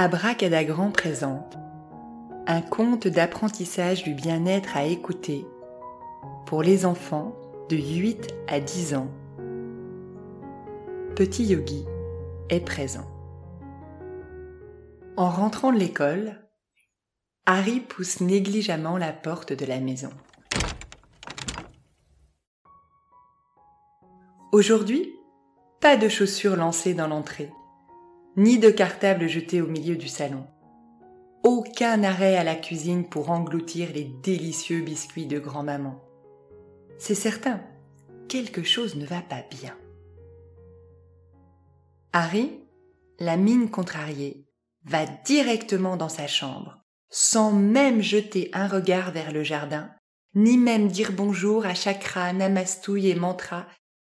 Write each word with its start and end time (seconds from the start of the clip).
Abracadagran 0.00 0.92
présente 0.92 1.56
un 2.46 2.62
conte 2.62 3.08
d'apprentissage 3.08 4.04
du 4.04 4.14
bien-être 4.14 4.76
à 4.76 4.84
écouter 4.84 5.44
pour 6.46 6.62
les 6.62 6.86
enfants 6.86 7.34
de 7.68 7.76
8 7.76 8.32
à 8.46 8.60
10 8.60 8.94
ans. 8.94 9.08
Petit 11.16 11.46
Yogi 11.46 11.84
est 12.48 12.60
présent. 12.60 13.08
En 15.16 15.30
rentrant 15.30 15.72
de 15.72 15.78
l'école, 15.80 16.48
Harry 17.44 17.80
pousse 17.80 18.20
négligemment 18.20 18.98
la 18.98 19.12
porte 19.12 19.52
de 19.52 19.66
la 19.66 19.80
maison. 19.80 20.10
Aujourd'hui, 24.52 25.17
pas 25.80 25.96
de 25.96 26.08
chaussures 26.08 26.56
lancées 26.56 26.94
dans 26.94 27.08
l'entrée 27.08 27.50
ni 28.38 28.60
de 28.60 28.70
cartable 28.70 29.26
jeté 29.26 29.60
au 29.60 29.66
milieu 29.66 29.96
du 29.96 30.06
salon. 30.06 30.46
Aucun 31.42 32.04
arrêt 32.04 32.36
à 32.36 32.44
la 32.44 32.54
cuisine 32.54 33.04
pour 33.04 33.30
engloutir 33.30 33.88
les 33.92 34.04
délicieux 34.04 34.80
biscuits 34.80 35.26
de 35.26 35.40
grand-maman. 35.40 36.00
C'est 36.98 37.16
certain, 37.16 37.60
quelque 38.28 38.62
chose 38.62 38.94
ne 38.94 39.04
va 39.04 39.22
pas 39.22 39.42
bien. 39.50 39.76
Harry, 42.12 42.60
la 43.18 43.36
mine 43.36 43.70
contrariée, 43.70 44.46
va 44.84 45.04
directement 45.24 45.96
dans 45.96 46.08
sa 46.08 46.28
chambre, 46.28 46.78
sans 47.10 47.50
même 47.50 48.00
jeter 48.00 48.50
un 48.52 48.68
regard 48.68 49.10
vers 49.10 49.32
le 49.32 49.42
jardin, 49.42 49.90
ni 50.36 50.56
même 50.56 50.86
dire 50.86 51.10
bonjour 51.10 51.66
à 51.66 51.74
Chakra, 51.74 52.32
Namastouille 52.32 53.10
et 53.10 53.16
Mantra 53.16 53.66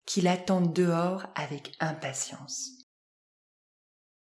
qui 0.08 0.22
l'attendent 0.22 0.72
dehors 0.72 1.26
avec 1.34 1.76
impatience. 1.80 2.86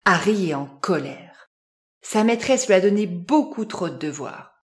Harry 0.05 0.51
est 0.51 0.55
en 0.55 0.67
colère. 0.67 1.49
Sa 2.03 2.25
maîtresse 2.25 2.67
lui 2.67 2.75
a 2.75 2.81
donné 2.81 3.07
beaucoup 3.07 3.65
trop 3.67 3.89
de 3.89 3.97
devoirs. 3.97 4.65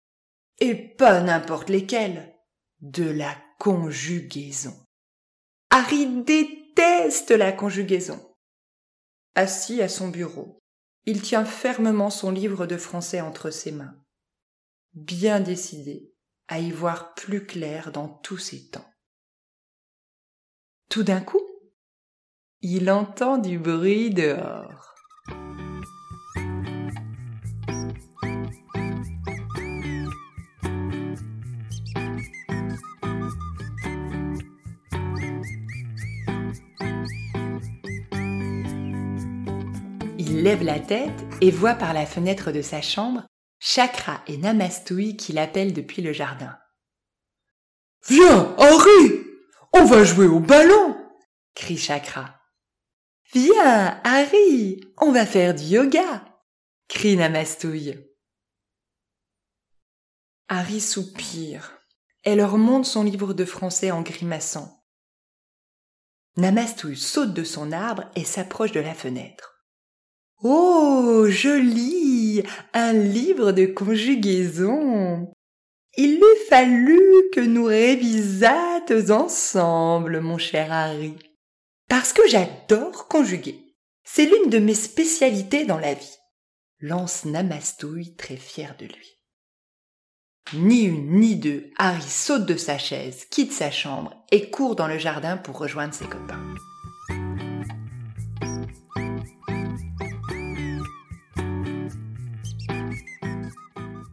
Et 0.58 0.74
pas 0.74 1.20
n'importe 1.20 1.70
lesquels. 1.70 2.34
De 2.80 3.08
la 3.08 3.36
conjugaison. 3.60 4.74
Harry 5.70 6.24
déteste 6.24 7.30
la 7.30 7.52
conjugaison. 7.52 8.34
Assis 9.36 9.80
à 9.80 9.88
son 9.88 10.08
bureau, 10.08 10.58
il 11.06 11.22
tient 11.22 11.44
fermement 11.44 12.10
son 12.10 12.32
livre 12.32 12.66
de 12.66 12.76
français 12.76 13.20
entre 13.20 13.50
ses 13.50 13.70
mains, 13.70 13.94
bien 14.94 15.38
décidé 15.38 16.12
à 16.48 16.58
y 16.58 16.72
voir 16.72 17.14
plus 17.14 17.46
clair 17.46 17.92
dans 17.92 18.08
tous 18.08 18.38
ses 18.38 18.69
temps. 18.70 18.91
Tout 20.89 21.03
d'un 21.03 21.20
coup, 21.20 21.42
il 22.62 22.91
entend 22.91 23.36
du 23.36 23.58
bruit 23.58 24.08
dehors. 24.08 24.94
Il 40.19 40.42
lève 40.42 40.62
la 40.62 40.81
tête 40.81 41.11
et 41.42 41.50
voit 41.50 41.75
par 41.75 41.92
la 41.92 42.06
fenêtre 42.06 42.50
de 42.50 42.62
sa 42.62 42.81
chambre 42.81 43.27
Chakra 43.61 44.22
et 44.27 44.39
Namastouille 44.39 45.19
qui 45.19 45.34
l'appellent 45.34 45.75
depuis 45.75 46.00
le 46.00 46.14
jardin. 46.14 46.56
Viens, 48.09 48.56
Harry 48.56 49.27
On 49.72 49.84
va 49.84 50.05
jouer 50.05 50.27
au 50.27 50.41
ballon 50.41 50.97
crie 51.55 51.77
Chakra. 51.77 52.36
Viens, 53.33 54.00
Harry 54.05 54.80
On 54.97 55.12
va 55.12 55.27
faire 55.27 55.55
du 55.55 55.64
yoga 55.64 56.25
crie 56.88 57.16
Namastouille. 57.16 57.98
Harry 60.48 60.81
soupire 60.81 61.78
et 62.25 62.34
leur 62.34 62.56
montre 62.56 62.87
son 62.87 63.03
livre 63.03 63.34
de 63.34 63.44
français 63.44 63.91
en 63.91 64.03
grimaçant. 64.03 64.82
Namastouille 66.37 66.97
saute 66.97 67.34
de 67.34 67.44
son 67.44 67.72
arbre 67.72 68.04
et 68.15 68.25
s'approche 68.25 68.72
de 68.72 68.81
la 68.81 68.94
fenêtre. 68.94 69.66
Oh, 70.42 71.26
joli 71.28 72.42
Un 72.72 72.92
livre 72.92 73.53
de 73.53 73.66
conjugaison 73.66 75.34
Il 76.00 76.14
eût 76.14 76.47
fallu 76.48 77.00
que 77.32 77.41
nous 77.41 77.64
révisates 77.64 79.10
ensemble, 79.10 80.20
mon 80.20 80.38
cher 80.38 80.72
Harry. 80.72 81.16
Parce 81.88 82.12
que 82.12 82.22
j'adore 82.28 83.09
conjuguer. 83.09 83.75
C'est 84.04 84.26
l'une 84.26 84.48
de 84.48 84.60
mes 84.60 84.76
spécialités 84.76 85.64
dans 85.64 85.81
la 85.81 85.94
vie. 85.94 86.16
Lance 86.78 87.25
Namastouille 87.25 88.14
très 88.14 88.36
fier 88.36 88.76
de 88.78 88.84
lui. 88.86 89.19
Ni 90.54 90.84
une 90.84 91.19
ni 91.19 91.34
deux, 91.34 91.72
Harry 91.78 92.09
saute 92.09 92.47
de 92.47 92.56
sa 92.56 92.78
chaise, 92.78 93.25
quitte 93.28 93.53
sa 93.53 93.72
chambre 93.72 94.25
et 94.30 94.50
court 94.50 94.76
dans 94.76 94.86
le 94.86 94.98
jardin 94.98 95.36
pour 95.36 95.59
rejoindre 95.59 95.94
ses 95.94 96.06
copains. 96.06 96.54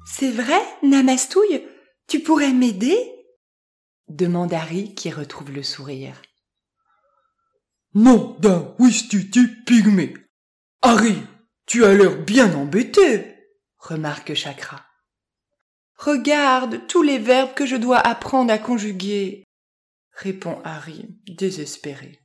C'est 0.08 0.32
vrai, 0.32 0.62
Namastouille 0.82 1.62
Tu 2.16 2.22
pourrais 2.22 2.54
m'aider? 2.54 2.98
demande 4.08 4.54
Harry 4.54 4.96
qui 4.96 5.12
retrouve 5.12 5.52
le 5.52 5.64
sourire. 5.64 6.22
Non 7.94 8.38
d'un 8.40 8.74
Wistiti 8.80 9.46
pygmée. 9.66 10.14
Harry, 10.82 11.18
tu 11.66 11.84
as 11.84 11.94
l'air 11.94 12.24
bien 12.24 12.56
embêté, 12.56 13.36
remarque 13.80 14.34
Chakra. 14.34 14.86
Regarde 15.98 16.88
tous 16.88 17.02
les 17.02 17.20
verbes 17.20 17.54
que 17.54 17.66
je 17.66 17.76
dois 17.76 18.00
apprendre 18.00 18.54
à 18.54 18.60
conjuguer, 18.60 19.44
répond 20.14 20.62
Harry, 20.64 21.20
désespéré. 21.28 22.22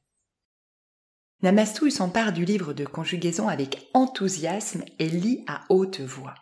Namastouille 1.43 1.91
s'empare 1.91 2.33
du 2.33 2.45
livre 2.45 2.75
de 2.75 2.85
conjugaison 2.85 3.49
avec 3.49 3.91
enthousiasme 3.93 4.85
et 5.01 5.09
lit 5.09 5.45
à 5.49 5.65
haute 5.69 5.99
voix. 5.99 6.37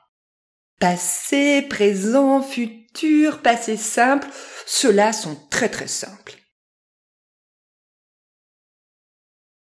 Passé, 0.79 1.63
présent, 1.69 2.41
futur, 2.41 3.43
passé 3.43 3.77
simple, 3.77 4.29
ceux-là 4.65 5.13
sont 5.13 5.35
très 5.51 5.69
très 5.69 5.89
simples. 5.89 6.37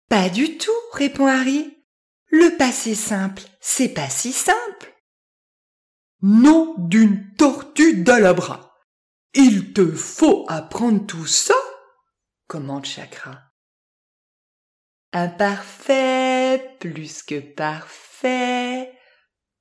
Pas 0.09 0.29
du 0.29 0.57
tout, 0.57 0.71
répond 0.93 1.25
Harry. 1.25 1.83
Le 2.27 2.55
passé 2.57 2.93
simple, 2.93 3.41
c'est 3.59 3.89
pas 3.89 4.09
si 4.09 4.31
simple. 4.31 4.93
Nom 6.21 6.75
d'une 6.77 7.33
tortue 7.35 8.03
d'Alabra. 8.03 8.75
Il 9.33 9.73
te 9.73 9.91
faut 9.91 10.45
apprendre 10.49 11.05
tout 11.05 11.25
ça, 11.25 11.55
commande 12.47 12.85
Chakra. 12.85 13.41
Imparfait, 15.13 16.75
plus 16.79 17.23
que 17.23 17.39
parfait, 17.39 18.93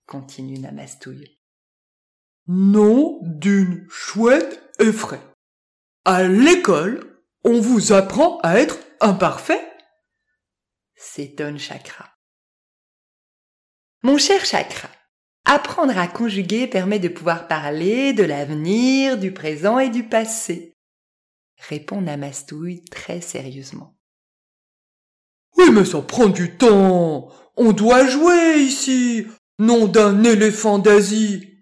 continue 0.06 0.58
Namastouille 0.58 1.35
nom 2.48 3.18
d'une 3.22 3.86
chouette 3.90 4.62
effraie. 4.78 5.20
À 6.04 6.24
l'école, 6.24 7.22
on 7.44 7.60
vous 7.60 7.92
apprend 7.92 8.38
à 8.40 8.58
être 8.58 8.78
imparfait 9.00 9.62
s'étonne 10.96 11.58
Chakra. 11.58 12.10
Mon 14.02 14.18
cher 14.18 14.44
Chakra, 14.44 14.88
apprendre 15.44 15.96
à 15.98 16.08
conjuguer 16.08 16.66
permet 16.66 16.98
de 16.98 17.08
pouvoir 17.08 17.48
parler 17.48 18.12
de 18.12 18.22
l'avenir, 18.22 19.18
du 19.18 19.32
présent 19.32 19.78
et 19.78 19.90
du 19.90 20.04
passé, 20.04 20.74
répond 21.68 22.00
Namastouille 22.00 22.84
très 22.84 23.20
sérieusement. 23.20 23.96
Oui, 25.58 25.70
mais 25.70 25.84
ça 25.84 26.00
prend 26.02 26.28
du 26.28 26.56
temps. 26.56 27.30
On 27.56 27.72
doit 27.72 28.06
jouer 28.06 28.56
ici, 28.58 29.26
nom 29.58 29.86
d'un 29.86 30.22
éléphant 30.24 30.78
d'Asie 30.78 31.55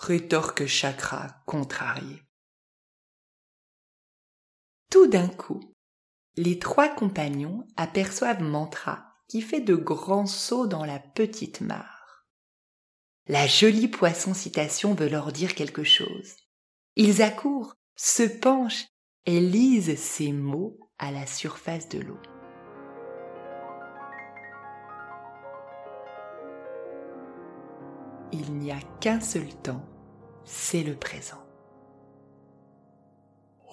rétorque 0.00 0.64
Chakra 0.64 1.28
contrarié. 1.44 2.22
Tout 4.90 5.06
d'un 5.06 5.28
coup, 5.28 5.74
les 6.36 6.58
trois 6.58 6.88
compagnons 6.88 7.66
aperçoivent 7.76 8.42
Mantra 8.42 9.14
qui 9.28 9.42
fait 9.42 9.60
de 9.60 9.74
grands 9.74 10.24
sauts 10.24 10.66
dans 10.66 10.86
la 10.86 10.98
petite 10.98 11.60
mare. 11.60 12.26
La 13.28 13.46
jolie 13.46 13.88
poisson 13.88 14.32
citation 14.32 14.94
veut 14.94 15.08
leur 15.08 15.32
dire 15.32 15.54
quelque 15.54 15.84
chose. 15.84 16.34
Ils 16.96 17.20
accourent, 17.20 17.74
se 17.94 18.22
penchent 18.22 18.86
et 19.26 19.38
lisent 19.38 19.98
ces 19.98 20.32
mots 20.32 20.78
à 20.98 21.12
la 21.12 21.26
surface 21.26 21.90
de 21.90 22.00
l'eau. 22.00 22.18
Il 28.32 28.52
n'y 28.54 28.70
a 28.70 28.78
qu'un 29.00 29.20
seul 29.20 29.48
temps, 29.62 29.84
c'est 30.44 30.82
le 30.82 30.94
présent. 30.94 31.44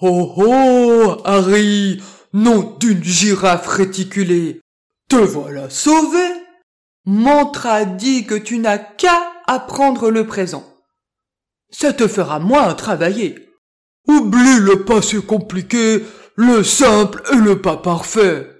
Oh 0.00 0.34
oh, 0.36 1.16
Harry, 1.24 2.02
nom 2.32 2.76
d'une 2.78 3.02
girafe 3.02 3.66
réticulée. 3.66 4.60
Te 5.08 5.16
voilà 5.16 5.70
sauvé. 5.70 6.26
Mantra 7.04 7.84
dit 7.84 8.26
que 8.26 8.34
tu 8.34 8.58
n'as 8.58 8.78
qu'à 8.78 9.32
apprendre 9.46 10.10
le 10.10 10.26
présent. 10.26 10.64
Ça 11.70 11.92
te 11.92 12.06
fera 12.06 12.38
moins 12.38 12.74
travailler. 12.74 13.48
Oublie 14.06 14.58
le 14.60 14.84
passé 14.84 15.20
compliqué, 15.22 16.04
le 16.36 16.62
simple 16.62 17.22
et 17.32 17.36
le 17.36 17.60
pas 17.60 17.76
parfait. 17.76 18.50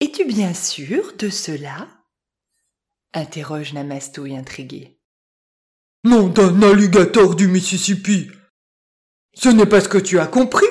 Es-tu 0.00 0.24
bien 0.24 0.54
sûr 0.54 1.12
de 1.18 1.28
cela? 1.28 1.88
Interroge 3.14 3.72
Namastouille 3.72 4.36
intrigué. 4.36 4.98
Nom 6.04 6.28
d'un 6.28 6.62
alligator 6.62 7.34
du 7.36 7.46
Mississippi. 7.46 8.30
Ce 9.34 9.48
n'est 9.48 9.66
pas 9.66 9.80
ce 9.80 9.88
que 9.88 9.98
tu 9.98 10.18
as 10.18 10.26
compris? 10.26 10.66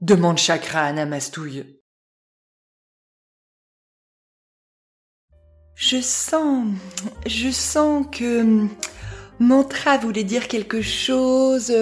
Demande 0.00 0.38
Chakra 0.38 0.80
à 0.82 0.92
Namastouille. 0.92 1.80
Je 5.74 6.00
sens, 6.00 6.66
je 7.26 7.50
sens 7.50 8.06
que 8.12 8.66
mantra 9.38 9.96
voulait 9.96 10.24
dire 10.24 10.46
quelque 10.46 10.82
chose, 10.82 11.72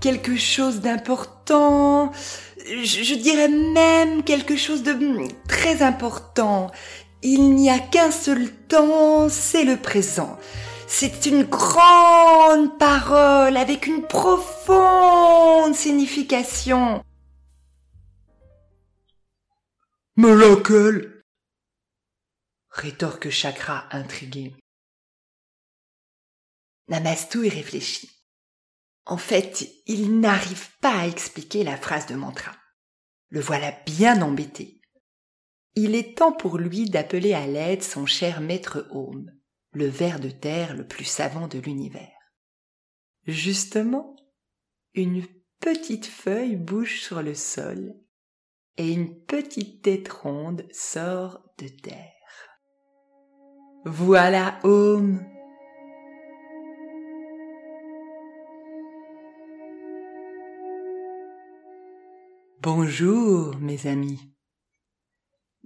quelque 0.00 0.36
chose 0.36 0.80
d'important. 0.80 2.12
Je, 2.66 3.14
dirais 3.14 3.48
même 3.48 4.22
quelque 4.22 4.56
chose 4.56 4.82
de 4.82 4.96
très 5.46 5.82
important. 5.82 6.70
Il 7.26 7.54
n'y 7.54 7.70
a 7.70 7.78
qu'un 7.78 8.10
seul 8.10 8.52
temps, 8.68 9.30
c'est 9.30 9.64
le 9.64 9.78
présent. 9.78 10.38
C'est 10.86 11.24
une 11.24 11.44
grande 11.44 12.78
parole 12.78 13.56
avec 13.56 13.86
une 13.86 14.06
profonde 14.06 15.74
signification. 15.74 17.02
Mais 20.16 20.34
laquelle 20.34 21.22
rétorque 22.68 23.30
Chakra 23.30 23.88
intrigué. 23.90 24.54
Namastou 26.88 27.42
y 27.42 27.48
réfléchit. 27.48 28.10
En 29.06 29.16
fait, 29.16 29.66
il 29.86 30.20
n'arrive 30.20 30.68
pas 30.82 30.98
à 30.98 31.06
expliquer 31.06 31.64
la 31.64 31.78
phrase 31.78 32.04
de 32.04 32.16
mantra. 32.16 32.52
Le 33.30 33.40
voilà 33.40 33.72
bien 33.86 34.20
embêté. 34.20 34.82
Il 35.76 35.96
est 35.96 36.16
temps 36.18 36.32
pour 36.32 36.58
lui 36.58 36.88
d'appeler 36.88 37.34
à 37.34 37.46
l'aide 37.48 37.82
son 37.82 38.06
cher 38.06 38.40
maître 38.40 38.86
Home, 38.90 39.32
le 39.72 39.86
ver 39.86 40.20
de 40.20 40.30
terre 40.30 40.76
le 40.76 40.86
plus 40.86 41.04
savant 41.04 41.48
de 41.48 41.58
l'univers. 41.58 42.12
Justement, 43.26 44.14
une 44.94 45.24
petite 45.58 46.06
feuille 46.06 46.54
bouge 46.54 47.00
sur 47.00 47.22
le 47.22 47.34
sol 47.34 47.96
et 48.76 48.92
une 48.92 49.20
petite 49.24 49.82
tête 49.82 50.08
ronde 50.08 50.64
sort 50.70 51.42
de 51.58 51.66
terre. 51.66 52.12
Voilà 53.84 54.60
Home. 54.62 55.26
Bonjour, 62.60 63.56
mes 63.58 63.86
amis, 63.88 64.33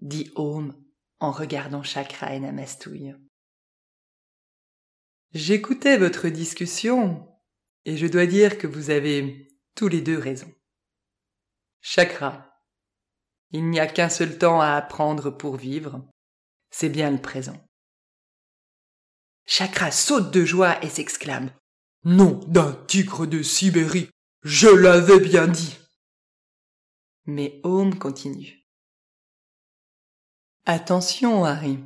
dit 0.09 0.31
Home 0.35 0.75
en 1.21 1.31
regardant 1.31 1.83
Chakra 1.83 2.35
et 2.35 2.41
Namastouille. 2.41 3.15
J'écoutais 5.33 5.99
votre 5.99 6.29
discussion 6.29 7.29
et 7.85 7.97
je 7.97 8.07
dois 8.07 8.27
dire 8.27 8.59
que 8.59 8.67
vous 8.67 8.91
avez 8.91 9.49
tous 9.75 9.89
les 9.89 10.01
deux 10.01 10.19
raison. 10.19 10.51
Chakra, 11.81 12.63
il 13.51 13.69
n'y 13.69 13.79
a 13.79 13.87
qu'un 13.87 14.09
seul 14.09 14.39
temps 14.39 14.61
à 14.61 14.73
apprendre 14.73 15.31
pour 15.31 15.57
vivre, 15.57 16.07
c'est 16.71 16.89
bien 16.89 17.11
le 17.11 17.21
présent. 17.21 17.63
Chakra 19.47 19.91
saute 19.91 20.31
de 20.31 20.45
joie 20.45 20.83
et 20.85 20.89
s'exclame. 20.89 21.51
Nom 22.05 22.41
d'un 22.47 22.73
tigre 22.87 23.27
de 23.27 23.43
Sibérie, 23.43 24.11
je 24.43 24.69
l'avais 24.69 25.21
bien 25.21 25.47
dit. 25.49 25.79
Mais 27.27 27.61
Home 27.65 27.99
continue. 27.99 28.68
Attention, 30.71 31.47
Harry. 31.47 31.83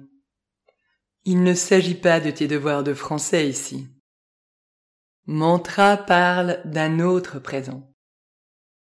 Il 1.23 1.45
ne 1.45 1.55
s'agit 1.55 1.95
pas 1.95 2.19
de 2.19 2.33
tes 2.33 2.49
devoirs 2.49 2.83
de 2.83 2.95
français 2.95 3.49
ici. 3.49 3.87
Mantra 5.27 5.97
parle 5.97 6.61
d'un 6.65 6.99
autre 6.99 7.39
présent. 7.39 7.95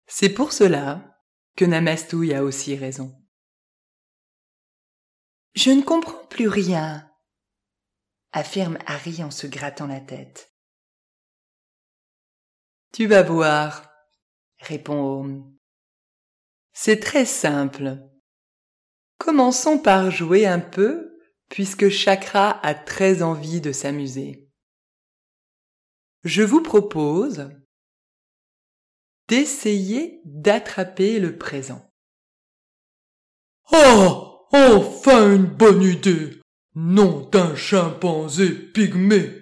C'est 0.08 0.30
pour 0.30 0.52
cela 0.52 1.22
que 1.54 1.64
Namastouille 1.64 2.34
a 2.34 2.42
aussi 2.42 2.74
raison. 2.74 3.16
Je 5.54 5.70
ne 5.70 5.82
comprends 5.82 6.26
plus 6.26 6.48
rien, 6.48 7.08
affirme 8.32 8.78
Harry 8.86 9.22
en 9.22 9.30
se 9.30 9.46
grattant 9.46 9.86
la 9.86 10.00
tête. 10.00 10.52
Tu 12.92 13.06
vas 13.06 13.22
voir, 13.22 13.88
répond 14.58 15.00
Home. 15.00 15.56
C'est 16.72 16.98
très 16.98 17.24
simple. 17.24 18.11
Commençons 19.24 19.78
par 19.78 20.10
jouer 20.10 20.46
un 20.46 20.58
peu 20.58 21.16
puisque 21.48 21.90
Chakra 21.90 22.58
a 22.66 22.74
très 22.74 23.22
envie 23.22 23.60
de 23.60 23.70
s'amuser. 23.70 24.50
Je 26.24 26.42
vous 26.42 26.60
propose 26.60 27.48
d'essayer 29.28 30.20
d'attraper 30.24 31.20
le 31.20 31.38
présent. 31.38 31.88
Oh, 33.70 34.48
enfin 34.50 35.36
une 35.36 35.46
bonne 35.46 35.84
idée. 35.84 36.40
Nom 36.74 37.20
d'un 37.28 37.54
chimpanzé 37.54 38.50
pygmée. 38.50 39.40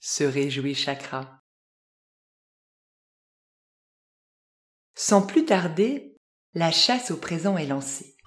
se 0.00 0.24
réjouit 0.24 0.74
Chakra. 0.74 1.40
Sans 4.94 5.26
plus 5.26 5.46
tarder, 5.46 6.14
la 6.52 6.70
chasse 6.70 7.10
au 7.10 7.16
présent 7.16 7.56
est 7.56 7.66
lancée. 7.66 8.17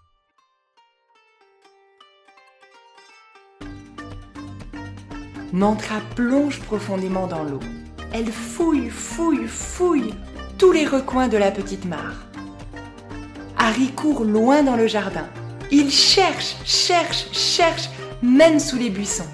Mantra 5.54 6.00
plonge 6.16 6.62
profondément 6.62 7.28
dans 7.28 7.44
l'eau. 7.44 7.60
Elle 8.14 8.32
fouille, 8.32 8.90
fouille, 8.90 9.48
fouille 9.48 10.14
tous 10.58 10.72
les 10.72 10.86
recoins 10.86 11.28
de 11.28 11.36
la 11.36 11.52
petite 11.52 11.84
mare. 11.84 12.26
Harry 13.58 13.92
court 13.92 14.24
loin 14.24 14.64
dans 14.64 14.78
le 14.78 14.88
jardin. 14.88 15.28
Il 15.70 15.92
cherche, 15.92 16.56
cherche, 16.64 17.28
cherche, 17.34 17.90
même 18.22 18.60
sous 18.60 18.78
les 18.78 18.90
buissons. 18.90 19.28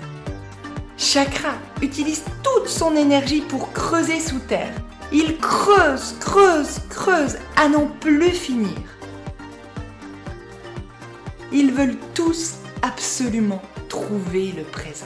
Chakra 0.97 1.53
utilise 1.83 2.23
toute 2.43 2.67
son 2.67 2.95
énergie 2.95 3.41
pour 3.41 3.71
creuser 3.71 4.19
sous 4.19 4.39
terre. 4.39 4.73
Il 5.11 5.37
creuse, 5.37 6.15
creuse, 6.19 6.79
creuse 6.89 7.37
à 7.55 7.69
n'en 7.69 7.85
plus 7.85 8.31
finir. 8.31 8.75
Ils 11.51 11.71
veulent 11.71 11.97
tous 12.15 12.55
absolument 12.81 13.61
trouver 13.87 14.51
le 14.57 14.63
présent. 14.63 15.05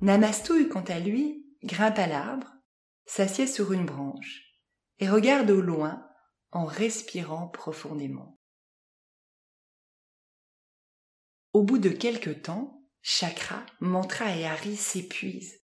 Namastouille, 0.00 0.68
quant 0.68 0.84
à 0.84 0.98
lui, 0.98 1.46
grimpe 1.62 1.98
à 1.98 2.06
l'arbre, 2.06 2.50
s'assied 3.04 3.46
sur 3.46 3.72
une 3.72 3.84
branche 3.84 4.44
et 4.98 5.08
regarde 5.08 5.50
au 5.50 5.60
loin 5.60 6.06
en 6.52 6.64
respirant 6.64 7.48
profondément. 7.48 8.40
Au 11.52 11.62
bout 11.62 11.78
de 11.78 11.90
quelque 11.90 12.30
temps, 12.30 12.82
Chakra, 13.02 13.64
Mantra 13.80 14.36
et 14.36 14.46
Harry 14.46 14.76
s'épuisent. 14.76 15.60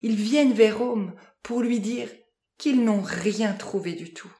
Ils 0.00 0.16
viennent 0.16 0.52
vers 0.52 0.80
Home 0.80 1.14
pour 1.42 1.60
lui 1.60 1.80
dire 1.80 2.10
qu'ils 2.58 2.84
n'ont 2.84 3.02
rien 3.02 3.54
trouvé 3.54 3.94
du 3.94 4.12
tout. 4.14 4.32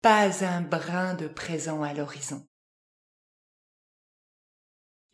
Pas 0.00 0.44
un 0.44 0.60
brin 0.60 1.14
de 1.14 1.28
présent 1.28 1.82
à 1.82 1.94
l'horizon. 1.94 2.46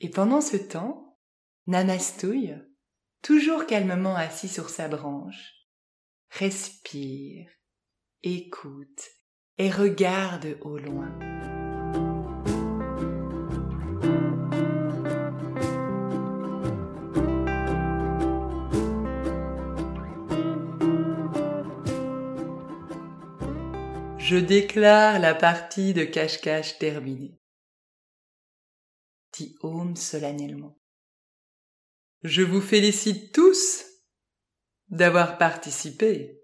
Et 0.00 0.08
pendant 0.08 0.40
ce 0.40 0.56
temps, 0.56 1.18
Namastouille, 1.66 2.56
toujours 3.22 3.66
calmement 3.66 4.16
assis 4.16 4.48
sur 4.48 4.70
sa 4.70 4.88
branche, 4.88 5.54
respire, 6.30 7.48
écoute 8.22 9.08
et 9.58 9.70
regarde 9.70 10.56
au 10.60 10.78
loin. 10.78 11.18
Je 24.18 24.36
déclare 24.36 25.18
la 25.20 25.34
partie 25.34 25.94
de 25.94 26.04
cache-cache 26.04 26.78
terminée. 26.78 27.40
Dit 29.32 29.56
Holmes 29.62 29.96
solennellement. 29.96 30.77
Je 32.22 32.42
vous 32.42 32.60
félicite 32.60 33.32
tous 33.32 33.84
d'avoir 34.88 35.38
participé. 35.38 36.42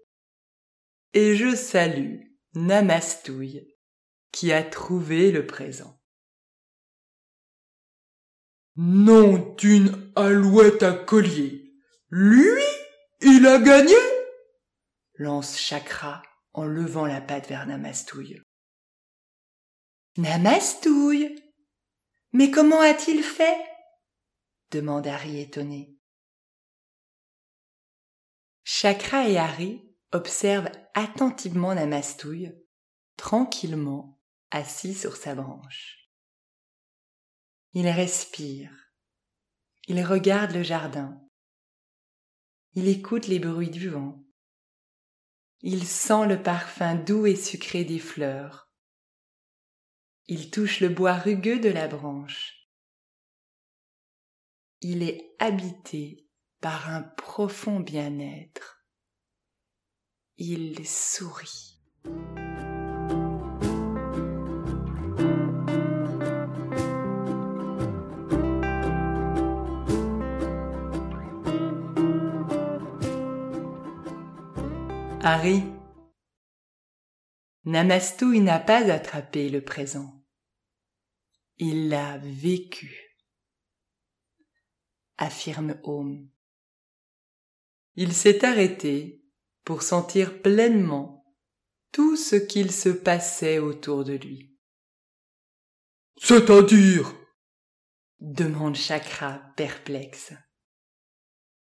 Et 1.13 1.35
je 1.35 1.55
salue 1.55 2.21
Namastouille 2.53 3.67
qui 4.31 4.51
a 4.51 4.63
trouvé 4.63 5.31
le 5.31 5.45
présent. 5.45 5.99
Nom 8.75 9.55
d'une 9.55 10.11
alouette 10.15 10.83
à 10.83 10.93
collier. 10.93 11.73
Lui, 12.09 12.63
il 13.21 13.45
a 13.47 13.59
gagné? 13.59 13.95
lance 15.17 15.57
Chakra 15.57 16.21
en 16.53 16.65
levant 16.65 17.05
la 17.05 17.21
patte 17.21 17.47
vers 17.47 17.65
Namastouille. 17.65 18.41
Namastouille! 20.17 21.35
Mais 22.33 22.51
comment 22.51 22.81
a-t-il 22.81 23.23
fait? 23.23 23.57
Demande 24.71 25.07
Harry 25.07 25.39
étonné. 25.39 25.95
Chakra 28.63 29.27
et 29.27 29.37
Harry 29.37 29.87
observent 30.11 30.71
attentivement 30.93 31.75
Namastouille, 31.75 32.55
tranquillement 33.17 34.19
assis 34.51 34.93
sur 34.93 35.17
sa 35.17 35.35
branche. 35.35 36.09
Il 37.73 37.87
respire, 37.89 38.71
il 39.87 40.01
regarde 40.03 40.51
le 40.51 40.63
jardin, 40.63 41.21
il 42.73 42.87
écoute 42.87 43.27
les 43.27 43.39
bruits 43.39 43.69
du 43.69 43.89
vent, 43.89 44.23
il 45.61 45.85
sent 45.85 46.25
le 46.27 46.41
parfum 46.41 46.95
doux 46.95 47.25
et 47.25 47.35
sucré 47.35 47.83
des 47.83 47.99
fleurs, 47.99 48.71
il 50.27 50.49
touche 50.49 50.79
le 50.79 50.89
bois 50.89 51.17
rugueux 51.17 51.59
de 51.59 51.69
la 51.69 51.87
branche, 51.87 52.54
il 54.81 55.03
est 55.03 55.35
habité 55.39 56.27
par 56.61 56.89
un 56.89 57.01
profond 57.01 57.79
bien-être, 57.79 58.85
il 60.37 60.85
sourit. 60.85 61.79
Harry, 75.27 75.63
Namastouille 77.65 78.41
n'a 78.41 78.59
pas 78.59 78.91
attrapé 78.91 79.49
le 79.49 79.63
présent. 79.63 80.23
Il 81.57 81.89
l'a 81.89 82.19
vécu, 82.19 83.04
affirme 85.17 85.79
Home. 85.83 86.29
Il 87.95 88.13
s'est 88.13 88.43
arrêté 88.45 89.23
pour 89.63 89.81
sentir 89.81 90.41
pleinement 90.41 91.25
tout 91.91 92.17
ce 92.17 92.35
qu'il 92.35 92.71
se 92.71 92.89
passait 92.89 93.59
autour 93.59 94.03
de 94.03 94.13
lui. 94.13 94.55
C'est-à-dire? 96.17 97.13
demande 98.19 98.75
Chakra 98.75 99.41
perplexe. 99.55 100.33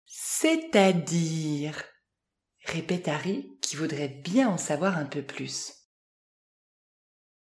C'est-à-dire 0.07 1.83
répète 2.65 3.09
Harry 3.09 3.59
qui 3.61 3.77
voudrait 3.77 4.09
bien 4.09 4.49
en 4.49 4.59
savoir 4.59 4.99
un 4.99 5.07
peu 5.07 5.23
plus. 5.23 5.73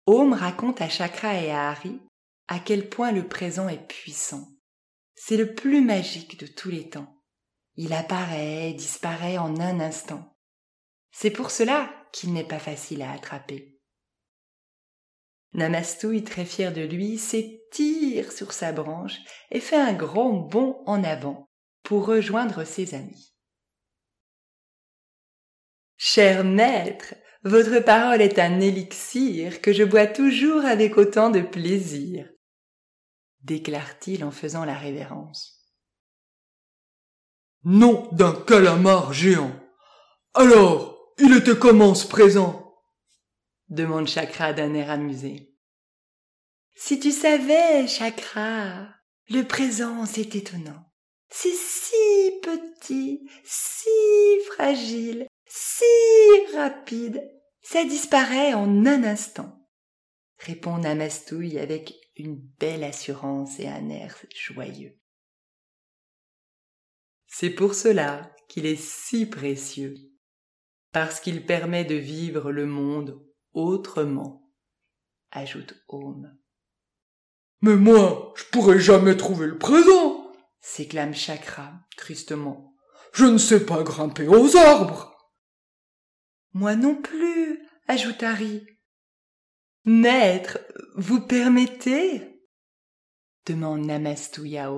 Home 0.07 0.33
raconte 0.33 0.81
à 0.81 0.89
Chakra 0.89 1.35
et 1.35 1.51
à 1.51 1.71
Harry 1.71 2.01
à 2.49 2.59
quel 2.59 2.89
point 2.89 3.13
le 3.13 3.27
présent 3.27 3.69
est 3.69 3.87
puissant. 3.87 4.49
C'est 5.25 5.37
le 5.37 5.55
plus 5.55 5.83
magique 5.83 6.37
de 6.41 6.49
tous 6.49 6.69
les 6.69 6.91
temps. 6.91 7.23
Il 7.77 7.93
apparaît 7.93 8.71
et 8.71 8.75
disparaît 8.75 9.39
en 9.39 9.61
un 9.61 9.79
instant. 9.79 10.37
C'est 11.13 11.31
pour 11.31 11.53
cela 11.53 11.95
qu'il 12.13 12.33
n'est 12.33 12.43
pas 12.43 12.59
facile 12.59 13.03
à 13.03 13.13
attraper. 13.13 13.79
Namastouille, 15.53 16.25
très 16.25 16.45
fier 16.45 16.73
de 16.73 16.81
lui, 16.81 17.19
s'étire 17.19 18.33
sur 18.33 18.53
sa 18.53 18.73
branche 18.73 19.15
et 19.53 19.61
fait 19.61 19.77
un 19.77 19.93
grand 19.93 20.33
bond 20.33 20.83
en 20.87 21.05
avant 21.05 21.49
pour 21.85 22.05
rejoindre 22.05 22.65
ses 22.65 22.97
amis. 22.97 23.33
Cher 25.97 26.43
maître, 26.43 27.15
votre 27.45 27.79
parole 27.79 28.23
est 28.23 28.41
un 28.41 28.59
élixir 28.59 29.61
que 29.61 29.73
je 29.73 29.85
bois 29.85 30.09
toujours 30.09 30.65
avec 30.65 30.99
autant 30.99 31.31
de 31.31 31.43
plaisir, 31.43 32.29
déclare-t-il 33.43 34.25
en 34.25 34.31
faisant 34.31 34.65
la 34.65 34.75
révérence. 34.75 35.61
Nom 37.65 38.09
d'un 38.13 38.33
calamar 38.33 39.13
géant. 39.13 39.53
Alors, 40.35 41.15
il 41.19 41.37
était 41.37 41.59
comment 41.59 41.95
ce 41.95 42.07
présent 42.07 42.63
demande 43.69 44.07
Chakra 44.07 44.53
d'un 44.53 44.75
air 44.75 44.91
amusé. 44.91 45.55
Si 46.75 46.99
tu 46.99 47.11
savais, 47.11 47.87
Chakra, 47.87 48.89
le 49.29 49.43
présent, 49.43 50.05
c'est 50.07 50.35
étonnant. 50.35 50.91
C'est 51.31 51.55
si 51.55 52.41
petit, 52.43 53.27
si 53.45 53.89
fragile, 54.53 55.27
si 55.47 55.85
rapide, 56.55 57.23
ça 57.63 57.85
disparaît 57.85 58.53
en 58.53 58.85
un 58.85 59.05
instant, 59.05 59.62
répond 60.45 60.79
Namastouille 60.79 61.59
avec 61.59 61.95
une 62.17 62.37
belle 62.59 62.85
assurance 62.85 63.59
et 63.61 63.69
un 63.69 63.89
air 63.89 64.17
joyeux. 64.35 64.99
C'est 67.27 67.51
pour 67.51 67.75
cela 67.75 68.35
qu'il 68.49 68.67
est 68.67 68.81
si 68.81 69.27
précieux, 69.27 69.95
parce 70.93 71.21
qu'il 71.21 71.47
permet 71.47 71.85
de 71.85 71.95
vivre 71.95 72.53
le 72.53 72.67
monde 72.67 73.25
autrement, 73.55 74.53
ajoute 75.31 75.75
Home. 75.89 76.37
Mais 77.63 77.77
moi, 77.77 78.35
je 78.37 78.45
pourrais 78.45 78.81
jamais 78.81 79.17
trouver 79.17 79.47
le 79.47 79.59
présent, 79.59 80.31
s'éclame 80.61 81.15
Chakra 81.15 81.73
tristement. 81.97 82.75
Je 83.15 83.25
ne 83.25 83.39
sais 83.39 83.65
pas 83.65 83.83
grimper 83.83 84.27
aux 84.27 84.57
arbres. 84.57 85.17
Moi 86.53 86.77
non 86.77 87.01
plus, 87.01 87.67
ajoute 87.89 88.23
Harry. 88.23 88.67
Maître, 89.85 90.59
vous 90.97 91.21
permettez? 91.21 92.23
demande 93.47 93.85
Namastouille 93.85 94.59
à. 94.59 94.71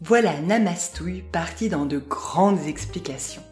Voilà 0.00 0.40
Namastouille 0.40 1.22
parti 1.30 1.68
dans 1.68 1.84
de 1.84 1.98
grandes 1.98 2.66
explications. 2.66 3.42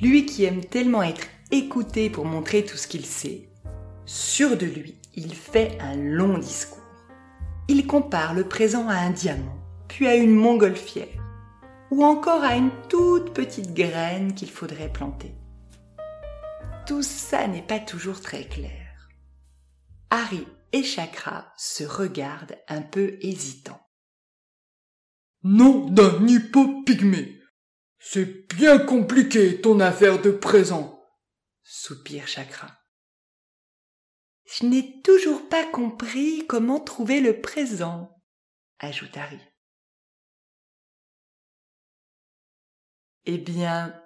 Lui 0.00 0.24
qui 0.24 0.44
aime 0.44 0.64
tellement 0.64 1.02
être 1.02 1.26
écouté 1.50 2.10
pour 2.10 2.24
montrer 2.24 2.64
tout 2.64 2.76
ce 2.76 2.86
qu'il 2.86 3.04
sait, 3.04 3.48
sûr 4.06 4.56
de 4.56 4.66
lui, 4.66 4.96
il 5.14 5.34
fait 5.34 5.78
un 5.80 5.96
long 5.96 6.38
discours. 6.38 6.78
Il 7.68 7.86
compare 7.86 8.34
le 8.34 8.44
présent 8.44 8.88
à 8.88 8.94
un 8.94 9.10
diamant, 9.10 9.58
puis 9.88 10.06
à 10.06 10.14
une 10.14 10.34
montgolfière, 10.34 11.08
ou 11.90 12.04
encore 12.04 12.44
à 12.44 12.56
une 12.56 12.70
toute 12.88 13.34
petite 13.34 13.74
graine 13.74 14.34
qu'il 14.34 14.50
faudrait 14.50 14.92
planter 14.92 15.34
tout 16.86 17.02
ça 17.02 17.46
n'est 17.46 17.62
pas 17.62 17.78
toujours 17.78 18.20
très 18.20 18.44
clair. 18.44 18.81
Harry 20.14 20.46
et 20.72 20.84
Chakra 20.84 21.50
se 21.56 21.84
regardent 21.84 22.58
un 22.68 22.82
peu 22.82 23.16
hésitants. 23.22 23.80
Non 25.42 25.88
d'un 25.88 26.26
hippopygmée. 26.26 27.40
C'est 27.98 28.46
bien 28.54 28.78
compliqué 28.78 29.62
ton 29.62 29.80
affaire 29.80 30.20
de 30.20 30.30
présent, 30.30 31.02
soupire 31.62 32.28
Chakra. 32.28 32.78
Je 34.44 34.66
n'ai 34.66 35.00
toujours 35.00 35.48
pas 35.48 35.64
compris 35.64 36.46
comment 36.46 36.78
trouver 36.78 37.22
le 37.22 37.40
présent, 37.40 38.14
ajoute 38.80 39.16
Harry. 39.16 39.40
Eh 43.24 43.38
bien, 43.38 43.98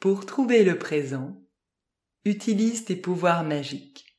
pour 0.00 0.26
trouver 0.26 0.64
le 0.64 0.80
présent, 0.80 1.40
utilise 2.24 2.86
tes 2.86 2.96
pouvoirs 2.96 3.44
magiques. 3.44 4.13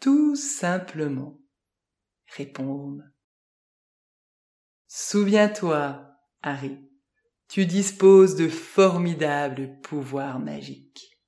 Tout 0.00 0.36
simplement, 0.36 1.40
répond 2.36 2.70
Home. 2.70 3.12
Souviens-toi, 4.86 6.14
Harry, 6.42 6.78
tu 7.48 7.66
disposes 7.66 8.36
de 8.36 8.48
formidables 8.48 9.80
pouvoirs 9.80 10.38
magiques. 10.38 11.18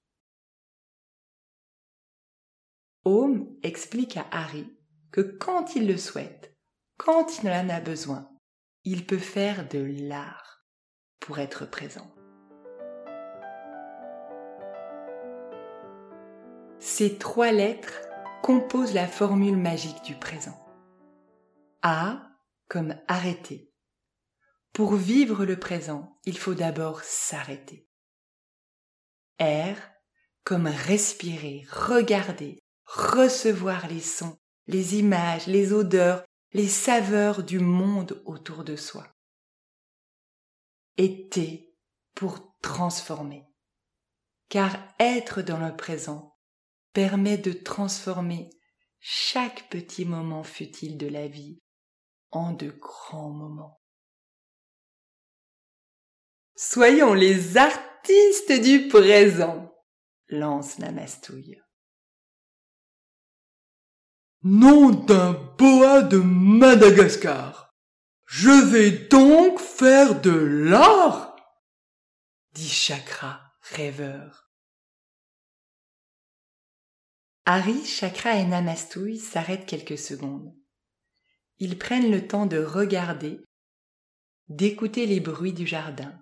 Home 3.04 3.56
explique 3.62 4.16
à 4.16 4.26
Harry 4.30 4.70
que 5.10 5.20
quand 5.20 5.74
il 5.74 5.88
le 5.88 5.96
souhaite, 5.96 6.56
quand 6.96 7.42
il 7.42 7.48
en 7.48 7.68
a 7.70 7.80
besoin, 7.80 8.30
il 8.84 9.04
peut 9.04 9.18
faire 9.18 9.68
de 9.68 9.80
l'art 9.80 10.64
pour 11.18 11.38
être 11.40 11.68
présent. 11.68 12.14
Ces 16.78 17.18
trois 17.18 17.52
lettres 17.52 18.09
composent 18.42 18.94
la 18.94 19.06
formule 19.06 19.56
magique 19.56 20.02
du 20.02 20.14
présent. 20.16 20.59
A 21.82 22.26
comme 22.68 22.97
arrêter. 23.09 23.73
Pour 24.73 24.94
vivre 24.94 25.44
le 25.44 25.59
présent, 25.59 26.18
il 26.25 26.38
faut 26.38 26.54
d'abord 26.54 27.02
s'arrêter. 27.02 27.88
R 29.40 29.76
comme 30.44 30.66
respirer, 30.66 31.66
regarder, 31.70 32.59
recevoir 32.85 33.88
les 33.88 34.00
sons, 34.00 34.38
les 34.66 34.97
images, 34.97 35.47
les 35.47 35.73
odeurs, 35.73 36.25
les 36.52 36.68
saveurs 36.68 37.42
du 37.42 37.59
monde 37.59 38.23
autour 38.25 38.64
de 38.64 38.76
soi. 38.76 39.06
Et 40.97 41.28
T 41.28 41.75
pour 42.14 42.56
transformer. 42.61 43.44
Car 44.49 44.76
être 44.99 45.42
dans 45.42 45.59
le 45.59 45.76
présent 45.76 46.29
permet 46.92 47.38
de 47.38 47.52
transformer 47.52 48.50
chaque 48.99 49.68
petit 49.70 50.04
moment 50.04 50.44
futile 50.44 50.99
de 50.99 51.06
la 51.06 51.28
vie 51.28 51.59
en 52.30 52.52
de 52.52 52.70
grands 52.70 53.30
moments. 53.30 53.80
Soyons 56.54 57.14
les 57.14 57.56
artistes 57.56 58.52
du 58.52 58.88
présent, 58.88 59.73
lance 60.28 60.78
la 60.78 60.92
mastouille. 60.92 61.61
Nom 64.42 64.90
d'un 64.90 65.32
boa 65.32 66.02
de 66.02 66.18
Madagascar. 66.18 67.75
Je 68.26 68.50
vais 68.50 68.90
donc 69.09 69.59
faire 69.59 70.20
de 70.20 70.30
l'art, 70.30 71.37
dit 72.52 72.68
Chakra, 72.68 73.40
rêveur. 73.61 74.50
Harry, 77.47 77.85
Chakra 77.85 78.37
et 78.37 78.44
Namastouille 78.44 79.18
s'arrêtent 79.18 79.66
quelques 79.66 79.99
secondes. 79.99 80.54
Ils 81.59 81.78
prennent 81.78 82.11
le 82.11 82.26
temps 82.26 82.47
de 82.47 82.59
regarder, 82.59 83.40
d'écouter 84.49 85.06
les 85.06 85.20
bruits 85.20 85.52
du 85.52 85.66
jardin, 85.66 86.18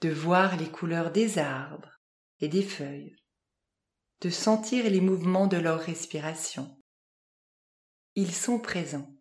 de 0.00 0.10
voir 0.10 0.56
les 0.56 0.70
couleurs 0.70 1.12
des 1.12 1.38
arbres 1.38 2.00
et 2.40 2.48
des 2.48 2.62
feuilles, 2.62 3.16
de 4.20 4.30
sentir 4.30 4.88
les 4.90 5.00
mouvements 5.00 5.46
de 5.46 5.56
leur 5.56 5.80
respiration. 5.80 6.80
Ils 8.14 8.34
sont 8.34 8.58
présents. 8.58 9.14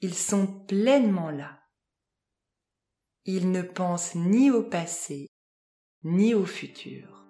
Ils 0.00 0.14
sont 0.14 0.64
pleinement 0.64 1.30
là. 1.30 1.62
Ils 3.24 3.50
ne 3.50 3.62
pensent 3.62 4.14
ni 4.14 4.50
au 4.50 4.62
passé, 4.62 5.28
ni 6.02 6.34
au 6.34 6.46
futur. 6.46 7.21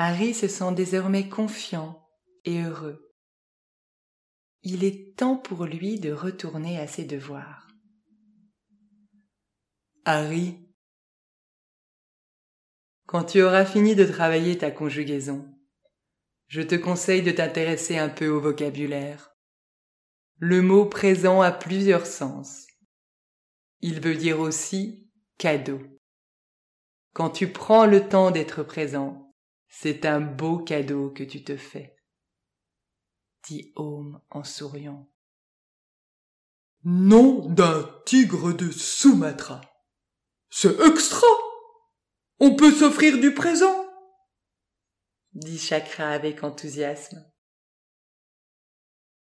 Harry 0.00 0.32
se 0.32 0.46
sent 0.46 0.74
désormais 0.76 1.28
confiant 1.28 2.08
et 2.44 2.62
heureux. 2.62 3.12
Il 4.62 4.84
est 4.84 5.16
temps 5.16 5.36
pour 5.36 5.64
lui 5.64 5.98
de 5.98 6.12
retourner 6.12 6.78
à 6.78 6.86
ses 6.86 7.04
devoirs. 7.04 7.66
Harry, 10.04 10.56
quand 13.06 13.24
tu 13.24 13.42
auras 13.42 13.64
fini 13.64 13.96
de 13.96 14.04
travailler 14.04 14.56
ta 14.56 14.70
conjugaison, 14.70 15.52
je 16.46 16.62
te 16.62 16.76
conseille 16.76 17.22
de 17.22 17.32
t'intéresser 17.32 17.98
un 17.98 18.08
peu 18.08 18.28
au 18.28 18.40
vocabulaire. 18.40 19.34
Le 20.36 20.62
mot 20.62 20.86
présent 20.86 21.40
a 21.40 21.50
plusieurs 21.50 22.06
sens. 22.06 22.68
Il 23.80 24.00
veut 24.00 24.14
dire 24.14 24.38
aussi 24.38 25.10
cadeau. 25.38 25.80
Quand 27.14 27.30
tu 27.30 27.50
prends 27.50 27.84
le 27.84 28.08
temps 28.08 28.30
d'être 28.30 28.62
présent, 28.62 29.27
c'est 29.68 30.06
un 30.06 30.20
beau 30.20 30.58
cadeau 30.58 31.10
que 31.10 31.22
tu 31.22 31.44
te 31.44 31.56
fais, 31.56 31.96
dit 33.44 33.72
Home 33.76 34.20
en 34.30 34.42
souriant. 34.42 35.10
Nom 36.84 37.48
d'un 37.48 38.02
tigre 38.06 38.52
de 38.52 38.70
Sumatra. 38.70 39.60
C'est 40.48 40.80
extra. 40.80 41.26
On 42.40 42.56
peut 42.56 42.72
s'offrir 42.72 43.18
du 43.18 43.34
présent, 43.34 43.84
dit 45.32 45.58
Chakra 45.58 46.10
avec 46.10 46.44
enthousiasme. 46.44 47.30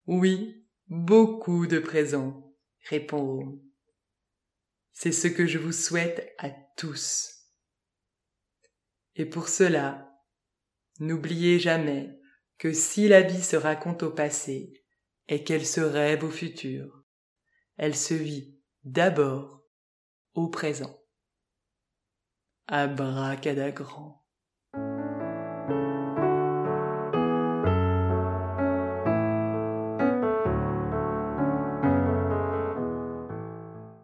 Oui, 0.06 0.66
beaucoup 0.86 1.66
de 1.66 1.78
présents, 1.78 2.54
répond 2.88 3.20
Home. 3.20 3.62
C'est 4.92 5.12
ce 5.12 5.28
que 5.28 5.46
je 5.46 5.58
vous 5.58 5.72
souhaite 5.72 6.34
à 6.38 6.50
tous. 6.76 7.34
Et 9.14 9.26
pour 9.26 9.48
cela, 9.48 10.07
N'oubliez 10.98 11.58
jamais 11.60 12.18
que 12.58 12.72
si 12.72 13.08
la 13.08 13.22
vie 13.22 13.42
se 13.42 13.56
raconte 13.56 14.02
au 14.02 14.10
passé 14.10 14.72
et 15.28 15.44
qu'elle 15.44 15.66
se 15.66 15.80
rêve 15.80 16.24
au 16.24 16.30
futur, 16.30 17.04
elle 17.76 17.94
se 17.94 18.14
vit 18.14 18.58
d'abord 18.82 19.64
au 20.34 20.48
présent. 20.48 21.00
Abracadagrand. 22.66 24.17